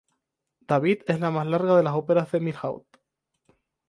David 0.67 1.03
es 1.05 1.19
la 1.19 1.29
más 1.29 1.45
larga 1.45 1.77
de 1.77 1.83
las 1.83 1.93
óperas 1.93 2.31
de 2.31 2.39
Milhaud. 2.39 2.81